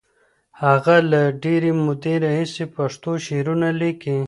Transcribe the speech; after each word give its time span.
هغه 0.63 0.95
له 1.11 1.21
ډېرې 1.43 1.71
مودې 1.83 2.15
راهیسې 2.23 2.65
پښتو 2.75 3.11
شعرونه 3.25 3.67
لیکي. 3.81 4.17